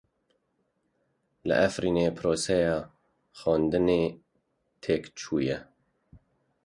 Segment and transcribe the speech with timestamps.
[1.47, 2.77] Li Efrînê proseya
[3.39, 4.03] xwendinê
[4.81, 5.57] têk çûye.